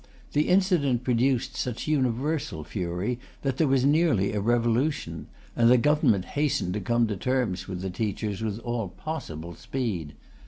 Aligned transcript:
The 0.33 0.47
incident 0.49 1.03
produced 1.03 1.55
such 1.55 1.87
universal 1.87 2.63
fury 2.63 3.19
that 3.43 3.57
there 3.57 3.67
was 3.67 3.85
nearly 3.85 4.33
a 4.33 4.41
revolution, 4.41 5.27
and 5.55 5.69
the 5.69 5.77
Government 5.77 6.25
hastened 6.25 6.73
to 6.73 6.81
come 6.81 7.05
to 7.05 7.15
terms 7.15 7.67
with 7.67 7.81
the 7.81 7.91
teachers 7.91 8.41
with 8.41 8.57
all 8.61 8.87
possible 8.89 9.53
speed. 9.53 10.13